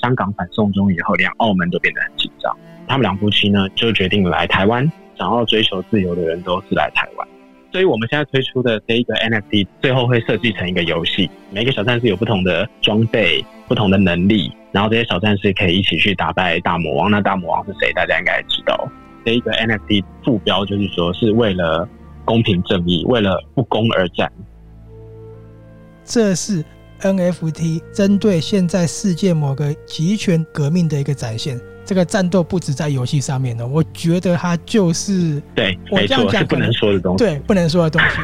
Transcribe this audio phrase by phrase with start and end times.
[0.00, 2.56] 香港反送中以后，连澳门都变得很紧张。
[2.86, 7.28] 他们两夫妻呢，就决定来台湾，想要追求自由的人都是来台湾。
[7.72, 17.08] 所以我们现在推出的这一个 NFT，最后会设计成一个游戏，每个小战士有不同的装备、不同的能力，然后这些小战士可以一起去打败大魔王。
[17.08, 17.92] 那大魔王是谁？
[17.92, 18.88] 大家应该知道。
[19.24, 21.88] 这一个 NFT 副标就是说，是为了
[22.24, 24.32] 公平正义，为了不公而战。
[26.04, 26.64] 这是
[27.00, 31.60] NFT 针对现在世界某个集权革命的一个展现。
[31.84, 37.24] 这个战斗不止在游戏上面的，我觉得它就是对，没错，是不能说的东西。
[37.24, 38.18] 对，不能说的东西。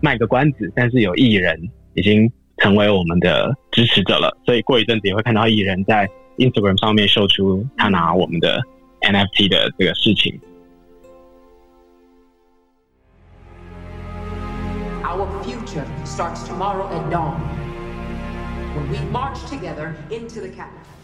[0.00, 1.60] 卖个关子，但是有艺人
[1.94, 8.58] 已经成为我们的支持者了，所以过一阵子也会看到艺人在 Instagram 上面秀出他拿我们的
[9.02, 10.40] NFT 的这个事情。
[16.06, 17.40] Starts tomorrow at dawn
[18.74, 20.97] when we march together into the capital.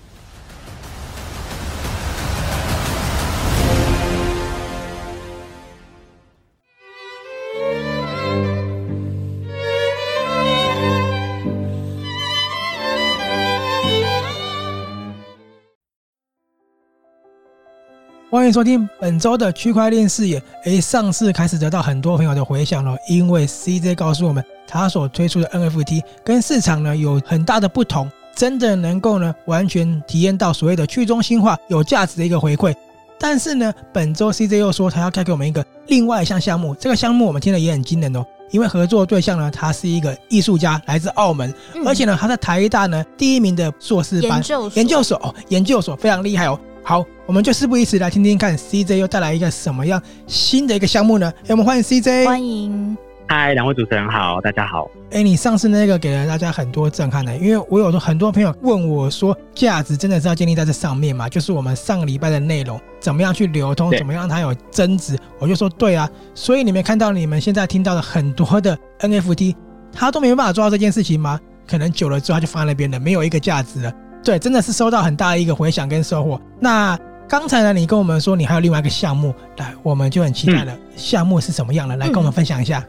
[18.34, 20.42] 欢迎收听本周的区块链视野。
[20.64, 32.74] 诶，上次开始得到很多朋友的回响了，因为 CJ 告诉我们，他所推出的 NFT 跟市场呢有很大的不同，真的能够呢完全体验到所谓的去中心化有价值的一个回馈。
[33.20, 44.42] 但是呢，本周 CJ 又说他要开给我们一个另外一项项目，这个项目我们听了也很惊人哦，因为合作对象呢，他是一个艺术家，来自澳门，嗯、而且呢，他在台大呢第一名的硕士班
[44.74, 46.58] 研究所，哦，研究所非常厉害哦。
[46.86, 51.32] 好，我们就事不宜迟，来听听看 CJ 又带来一个什么样新的一个项目呢？
[51.46, 52.94] 欸，我们欢迎 CJ，欢迎。
[53.26, 54.90] 嗨，两位主持人好，大家好。
[55.10, 61.26] 哎，你上次那个给了大家很多震撼的，因为我有很多朋友问我说，价值真的是要建立在这上面吗？
[61.26, 65.18] 就是我们上个礼拜的内容，怎么样去流通，怎么样让它有增值？
[65.38, 69.54] 我就说对啊，所以你们看到你们现在听到的很多的 NFT，
[69.90, 71.40] 它都没有办法做到这件事情吗？
[71.66, 73.90] 可能久了之后它就放在那边了，没有一个价值了。
[74.24, 76.40] 对，真的是收到很大的一个回响跟收获。
[76.58, 76.98] 那
[77.28, 80.76] 刚才呢，你跟我们说你还有另外一个项目，来，我们就很期待了。
[80.96, 81.96] 项目是什么样的？
[81.96, 82.84] 来跟我们分享一下。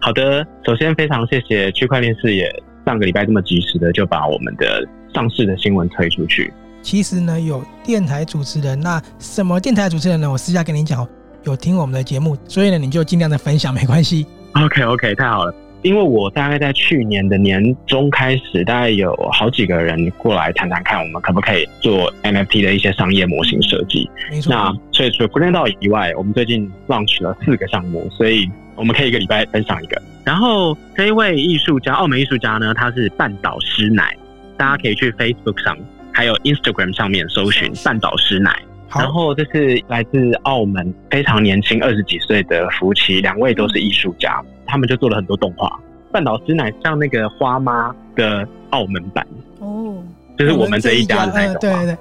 [0.00, 2.50] 好的，首先非常谢谢区块链视野
[2.86, 4.82] 上个礼拜这么及时的就把我们的
[5.14, 6.52] 上市的新闻推出去。
[6.80, 10.30] 其实呢，有电台主持人，那什么电台主持人呢？
[10.30, 11.06] 我私下跟你讲，
[11.42, 14.26] 有听我们的节目，所以呢，你就尽量的分享，没关系。
[14.54, 15.54] OK OK，太好了。
[15.82, 24.10] 因为我大概在去年的年中开始，大概有好几个人过来谈谈看，我们可不可以做 NFT 的一些商业模型设计。
[24.48, 30.02] 那所以除了不知道以外，我们最近 launch 了四个项目，所以我们可以一个礼拜分享一个。
[30.24, 34.16] 然后这一位艺术家，澳门艺术家呢，他是半岛师奶，
[34.56, 35.78] 大家可以去 Facebook 上
[36.12, 38.54] 还有 Instagram 上面搜寻半岛诗乃。
[38.96, 44.42] 然后这是来自澳门非常年轻二十几岁的夫妻，两位都是艺术家。
[44.66, 45.80] 他们就做了很多动画，
[46.12, 49.26] 半岛诗乃像那个花妈的澳门版
[49.60, 49.96] 哦，
[50.38, 51.58] 就是我们这一家的那种、呃。
[51.58, 51.96] 对对对，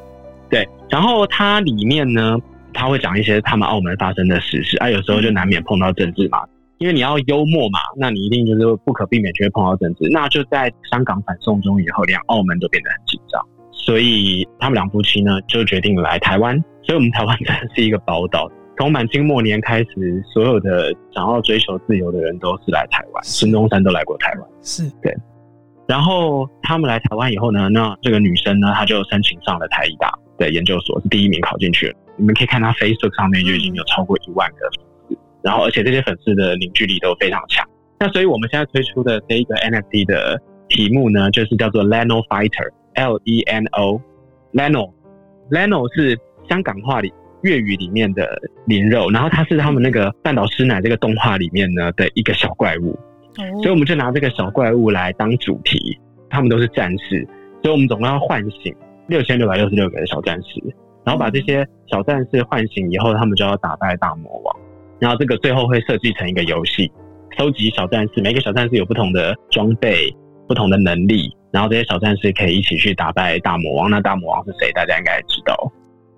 [0.50, 0.70] 对。
[0.90, 2.38] 然后它里面呢，
[2.74, 6.44] 他会讲一些他们澳门发生的实事啊，有时候就难免碰到政治嘛，
[6.78, 10.10] 因为你要幽默嘛，那你一定就是不可避免就会碰到政治。
[10.12, 18.50] 那就在香港反送中以后，连澳门都变得很紧张，所以他们两夫妻呢就决定来台湾，所以我们台湾真的是一个宝岛。
[18.78, 25.14] 从满清末年开始，所有的想要追求自由的人都是来台湾，孙中山都来过台湾，是对。
[25.88, 31.96] 然后他们来台湾以后呢，那这个女生呢，她就申请上了台艺大的研究所，是第一名考进去了。
[32.18, 37.68] 你们可以看她 Facebook 上面就已经有超过一万个粉丝，然后而且这些粉丝的凝聚力都非常强。
[38.00, 46.16] 那所以我们现在推出的这一个 NFT 的题目呢，就是叫做 Leno Fighter，L E N O，Leno，Leno 是
[46.50, 47.14] 香港话里。
[47.44, 48.36] 粤语里面的
[48.66, 52.98] 灵肉，然后它是他们那个半岛师奶这个动画里面呢的一个小怪物，
[53.62, 55.78] 所以我们就拿这个小怪物来当主题。
[56.32, 57.26] 他们都是战士，
[57.62, 58.76] 所以我们总共要唤醒
[59.08, 60.60] 六千六百六十六个小战士，
[61.06, 64.56] 然后把这些小战士唤醒以后，他们就要打败大魔王。
[65.00, 66.92] 然后这个最后会设计成一个游戏，
[67.38, 70.12] 收集小战士，每个小战士有不同的装备、
[70.48, 73.92] 不同的能力，然后这些小战士可以一起去打败大魔王。
[73.92, 74.72] 那大魔王是谁？
[74.72, 75.72] 大家应该知道。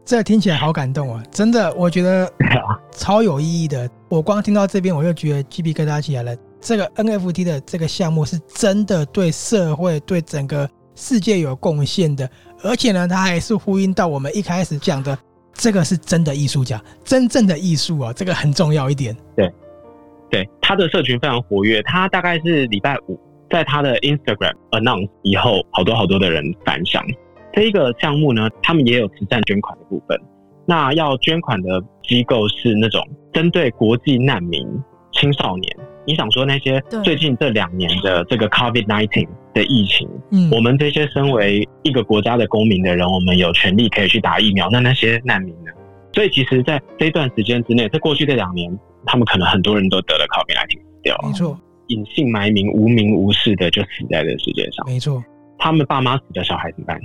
[0.10, 1.24] 这听起来好感动啊！
[1.30, 2.28] 真的，我觉得
[2.98, 3.88] 超有意义的。
[4.08, 6.36] 我光听到这边，我就觉得鸡皮疙瘩起来了。
[6.60, 12.28] 这个 NFT 的这个项目是真的对社会、对整个世界有贡献的，
[12.64, 15.16] 而且呢，它还是呼应到我们一开始讲的，
[15.54, 19.16] 这个是真的艺术家，真正的艺术啊，这个很重要一点。
[19.36, 19.54] 对，
[20.32, 23.20] 对，他的社群非常活跃，他大概是礼拜五
[23.52, 27.06] 在他的 Instagram announce 以后，好多好多的人反响。
[27.60, 30.18] 这一个项目呢，他们也有慈善捐款的部分。
[30.66, 34.66] 那要捐款的机构是那种针对国际难民、
[35.12, 35.78] 青少年。
[36.06, 44.70] 你想说那些最近这两年的这个 COVID nineteen 的疫情，嗯，我们这些身为一个国家的公民的人，我们有权利可以去打疫苗。
[44.72, 45.72] 那那些难民呢？
[46.14, 48.72] 所以其实，在这一段时间之内，在过去这两年，
[49.06, 55.22] 他们可能很多人都得了 COVID-19 死掉了，没错，隐姓埋名、无名无事的就死在这个世界上，没错。
[55.58, 56.98] 他们爸妈死的小孩怎么办？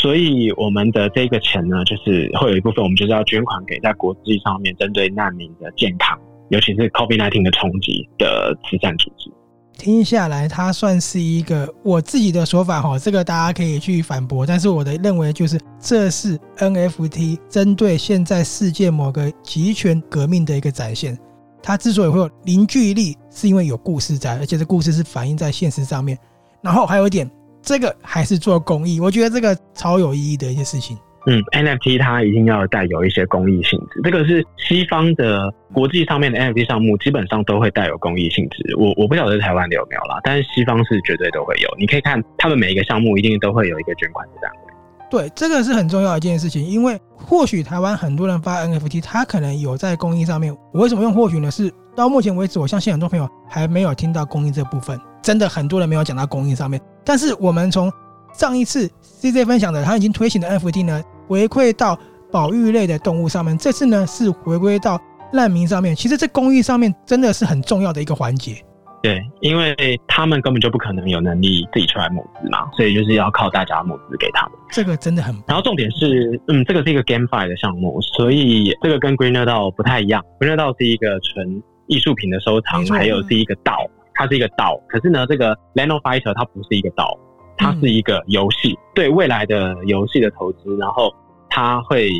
[0.00, 6.18] 所以我们的这个钱呢，就是会有一部分，我们就是要捐款给在国际上面针对难民的健康，
[6.48, 9.30] 尤其是 COVID-19 的冲击的慈善组织。
[9.76, 14.46] 听下来，它算是一个我自己的说法哈，这个大家可以去反驳。
[14.46, 21.18] 但是我的认为就是，这是 NFT 针对现在世界某个极权革命的一个展现。
[21.62, 26.16] 它之所以会有凝聚力，是因为有故事在，而且这故事是反映在现实上面。
[26.62, 27.30] 然后还有一点。
[27.62, 30.96] 这个还是做公益，我觉得这个超有意义的一些事情。
[31.26, 38.74] 嗯，NFT 它一定要带有一些公益性质，这个是西方的国际上面的 NFT 项目基本上都会带有公益性质。
[38.78, 41.68] 我我不晓得台湾的有没有啦，但是西方是绝对都会有。
[41.78, 44.72] 你可以看他们每一个项目一定都会有一个捐款的单位。
[45.10, 50.56] 对，这个是很重要的一件事情，因为或许台湾很多人发 NFT，他可能有在公益上面。
[50.72, 51.50] 我为什么用或许呢？
[51.50, 54.98] 是到目前为止，我相信很多朋友还没有听到公益这部分。
[55.30, 57.88] 真的很多人没有讲到公益上面，但是我们从
[58.32, 58.90] 上一次
[59.22, 61.96] CJ 分享的他已经推行的 NFT 呢，回馈到
[62.32, 65.00] 保育类的动物上面，这次呢是回归到
[65.32, 65.94] 难民上面。
[65.94, 68.60] 其实这公益上面真的是很重要的一个环节。
[69.04, 69.72] 对，因为
[70.08, 74.58] 他们根本就不可能有能力自己出来募资嘛，所以就是要靠大家募资给他们。
[74.72, 75.32] 这个真的很。
[75.46, 80.24] 然后重点是，嗯，这个是一个 GameFi 的项目，所以这个跟 Greener DAO 不太一样。
[80.40, 83.88] Greener DAO 是一个纯艺术品的收藏，还有是一个 DAO。
[84.14, 87.18] 它是一个岛，可是呢，这个 Leno Fighter 它不是一个岛，
[87.56, 91.12] 它是一个游戏，对未来的游戏的投资，然后
[91.48, 92.10] 它会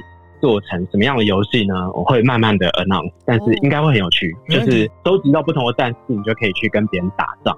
[0.40, 1.75] 做成什么样的游戏呢？
[1.92, 7.56] 我会慢慢的 announce，但是应该会很有趣，就是收集到不同的战士，你就可以去跟别人打仗。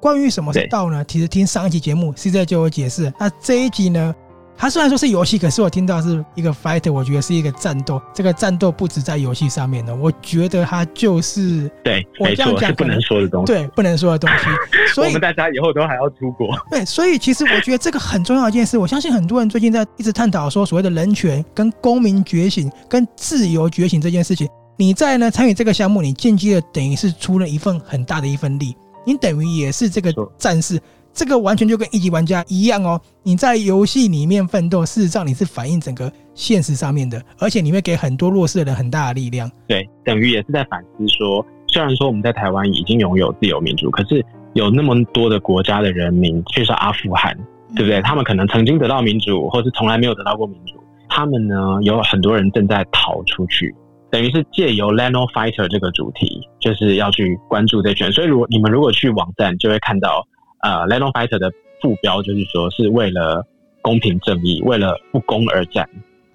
[0.00, 1.04] 关于什么是道呢？
[1.04, 4.14] 其实听上一集节目 CJ 就有解释，那这一集呢？
[4.56, 8.00] 它虽然说是游戏，可是我听到是一个 fighter，我觉得是一个战斗。
[8.14, 14.46] 这个战斗不止在游戏上面的，我觉得它就是对，我这样讲是不能说的东西，对，不能说的东西。
[14.94, 16.56] 所以 我们大家以后都还要出国。
[16.70, 18.78] 对，所以其实我觉得这个很重要的一件事。
[18.78, 24.48] 我相信很多人最近在一直探讨说所谓的人权、跟公民觉醒、跟自由觉醒这件事情。
[24.76, 30.80] 你在呢参与这个项目，你间接的等于是出了一份很大的一份力，你等于也是这个战士。
[31.14, 39.48] 这个完全就跟一级玩家一样哦，你在游戏里面奋斗，事实上你是反映整个现实上面的，而且你会给很多弱势的人很大的力量。
[39.68, 47.32] 对，等于也是在反思说，虽然说我们在台湾已经拥有自由民主，可是有那么多的国家的人民，譬如说阿富汗，
[47.76, 48.02] 对不对？
[48.02, 50.82] 他们可能曾经得到民主，或是从来没有得到过民主。
[51.08, 53.72] 他们呢，有很多人正在逃出去，
[54.10, 58.10] 等于是借由 Leno Fighter 这个主题，就是要去关注这群。
[58.10, 60.26] 所以，如果你们如果去网站，就会看到。
[60.64, 61.52] 呃，Leno Fighter 的
[61.82, 63.46] 副标就是说，是为了
[63.82, 65.86] 公平正义，为了不公而战。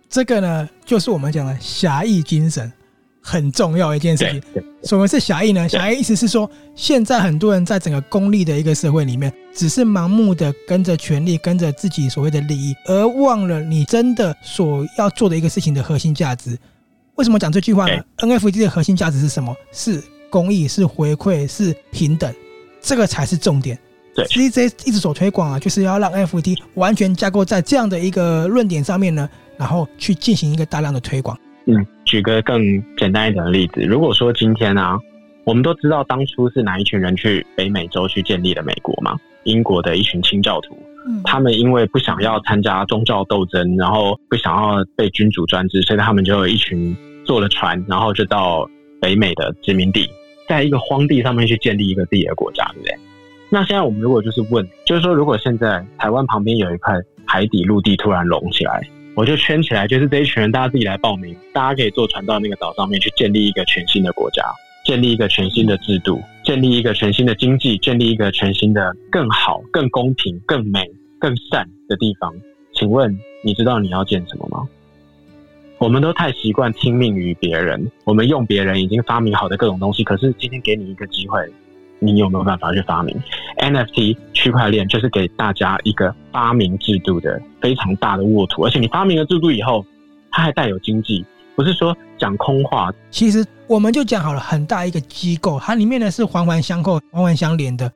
[0.07, 2.71] 这个呢，就是我们讲的侠义精神，
[3.23, 4.63] 很重要一件事情。
[4.83, 5.67] 什么是侠义呢？
[5.67, 16.55] 侠义意思是说，现在很多人在整个功利的一个社会里面，只是盲目的跟着权力，跟着自己所谓的利益，而忘了你真的所要做的一个事情的核心价值。
[17.15, 19.55] 为什么讲这句话呢？NFT 的核心价值是什么？
[19.71, 22.31] 是公益，是回馈，是平等，
[22.79, 23.77] 这个才是重点。
[24.25, 31.37] CJ 一直所推广啊，就是要让 NFT 完全架构在这样的一个论点上面呢，然后去进行一个大量的推广。
[31.65, 32.61] 嗯，举个更
[32.97, 34.97] 简单一点的例子，如果说今天啊，
[35.43, 39.15] 我们都知道当初是哪一群人去北美洲去建立了美国嘛？
[39.43, 46.95] 英国的一群清教徒，嗯，他们因为不想要参加宗教斗争，然后不想要被君主专制，所以他们就有一群
[47.25, 48.67] 坐了船，然后就到
[48.99, 50.09] 北美的殖民地，
[50.47, 52.95] 在一个荒地上面去建立一个自己的国家，对不对？
[53.51, 56.93] 那现在我们如果就是问，就是说，如果现在台湾旁边有一块
[57.25, 64.43] 海底陆地突然隆起来，我就圈起来，就是这一群人大家自己来报名，大家可以坐船到那个岛上面去建立一个全新的国家，
[64.85, 70.87] 建立一个全新的制度，建立一个全新的经济，建立一个全新的更好、更公平、更美、
[71.19, 72.31] 更善的地方。
[72.73, 74.69] 请问你知道你要建什么吗？
[75.79, 81.39] 我们都太习惯听命于别人，我们用别人已经发明好的各种东西，可是今天给你一个机会。
[81.99, 83.15] 你有没有办法去发明
[83.57, 84.87] NFT 区块链？
[84.87, 89.85] 就是给大家一个发明制度的非常大的沃土，而且你发明了制度以后，
[90.31, 91.25] 它还带有经济，
[91.55, 92.91] 不是说讲空话。
[93.11, 97.91] 其实我们就讲好了，很大一个机构，它里面呢是环环相扣、环环相连的。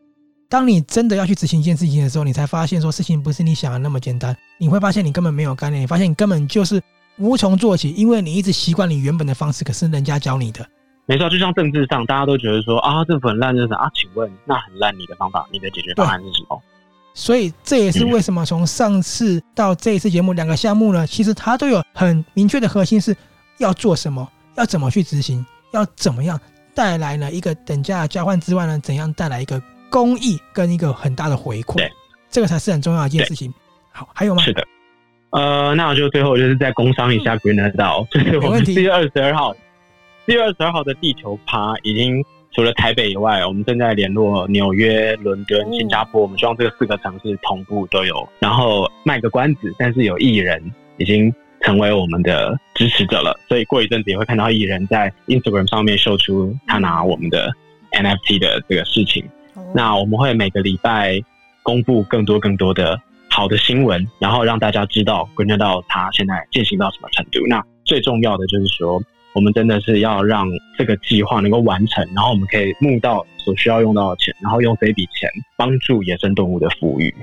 [0.49, 4.35] 当你真的要去执行一件事情的时候，你才发现说事情不是你想的那么简单。
[4.59, 6.79] 你会发现你根本没有概念，你发现你根本就是
[7.17, 10.63] 无从做起，因为你一直习惯你原本的方式，可是人家教你的。
[11.05, 16.61] 没错，就像政治上，大家都觉得说啊，政府很烂，就是啊，请问那很烂，你的方法，你的解决方案是什么？
[17.13, 23.15] 所以这也是为什么从上次到这一次节目两个项目呢，其实它都有很明确的核心是
[23.59, 26.39] 要做什么，要怎么去执行，要怎么样
[26.73, 29.61] 带来呢一个等价交换之外呢，怎样带来一个。
[29.93, 31.91] 公益跟一个很大的回馈，对，
[32.27, 33.53] 这个才是很重要的一件事情。
[33.91, 34.41] 好，还有吗？
[34.41, 34.65] 是的，
[35.29, 39.55] 呃，那我就最后就是再工商一下 Green Adult，就是我们四月二十二号，
[40.25, 48.25] 四月二十二号的地球趴已经除了台北以外，我们正在联络纽约、伦敦、新加坡，我们希望这个四个城市同步都有。
[48.39, 50.63] 然后卖个关子，但是有艺人
[50.97, 57.51] 已经成为我们的支持者了，所以过一阵子也会看到艺人在 Instagram 上面秀出他拿我们的
[57.91, 59.25] NFT 的这个事情。
[59.75, 61.19] 那我们会每个礼拜
[61.63, 62.97] 公布更多更多的
[63.29, 67.41] 好的新闻，然后让大家知道观察到它现在进行到什么程度。
[67.49, 69.03] 那最重要的就是说，
[69.33, 70.47] 我们真的是要让
[70.77, 77.13] 这个计划能够完成，然后我们可以募到所需要用到的钱，然后用这笔钱帮助野生动物的抚育。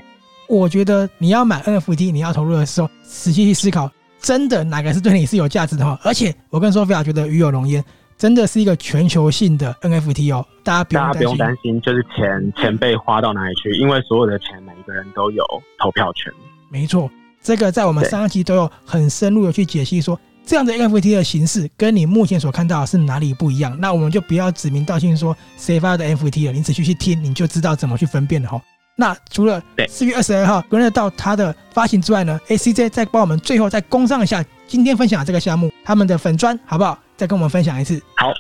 [0.49, 3.91] 我觉得你要买 NFT，你要投入的时候，仔细去思考，
[4.21, 5.99] 真的哪个是对你是有价值的话。
[6.03, 7.85] 而且我跟 Sophia 觉得鱼有龙焉。
[8.19, 13.71] 真的是一个全球性的 NFT 哦，大家不用担心，大家不用担心，就是钱钱被花到哪里去？
[13.79, 15.43] 因为所有的钱，每一个人都有
[15.79, 16.31] 投票权。
[16.69, 23.79] 没错，这个在我们上一期都有很深入的去解析说，说这样的 NFT 的形式跟你目前所看到的是哪里不一样。
[23.79, 28.61] 那我们就不要指名道姓说谁发的 NFT 了，你仔细去听，你就知道怎么去分辨了哈。
[28.97, 36.99] 那除了四月二十二号观察到它的发行之外呢，ACJ 再帮我们最后再工上一下今天分享的这个项目，他们的粉砖好不好？
[37.17, 38.03] 再跟我们分享一次。
[38.17, 38.33] 好，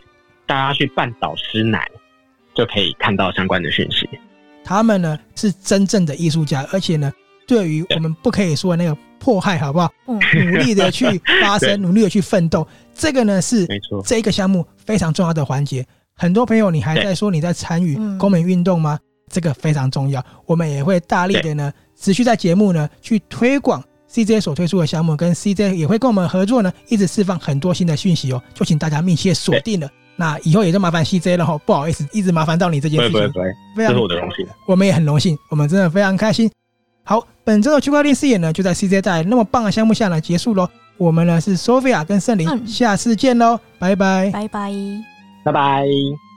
[0.48, 1.86] 大家去半岛诗奶
[2.56, 4.10] 就可以看到相关的讯息。
[4.64, 7.12] 他们呢是真正的艺术家，而且呢，
[7.46, 9.92] 对于我们不可以说的那个迫害，好不好？
[10.08, 11.06] 嗯努力的去
[11.40, 13.64] 发声， 努力的去奋斗，这个呢是
[14.04, 15.86] 这一个项目非常重要的环节。
[16.16, 18.98] 很多朋友，你还在说你在参与公民运动吗？
[19.30, 23.80] 这个非常重要，我们也会大力的呢，持续在节目呢去推广。
[24.12, 29.88] CJ 所推出的项目跟 CJ 也会跟我们合作呢，一直释放很多新的讯息哦，就请大家密切锁定了。
[30.16, 33.12] 那以后也就麻烦 CJ 了哈，不好意思，一直麻烦到你这件事情。
[33.12, 33.44] 不会不会，
[33.76, 34.44] 非常，这是我的荣幸。
[34.66, 36.50] 我们也很荣幸，我们真的非常开心。
[37.02, 40.68] 好，本周的区块链视野呢，就在 CJ 带来那么棒的项目下呢结束喽。
[40.96, 44.72] 我们呢是 Sophia 跟圣灵，下次见喽，拜拜，拜拜，
[45.44, 46.29] 拜拜。